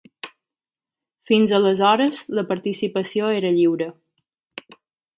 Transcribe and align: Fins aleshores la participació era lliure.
Fins 1.31 1.53
aleshores 1.59 2.23
la 2.39 2.47
participació 2.55 3.31
era 3.41 3.55
lliure. 3.61 3.93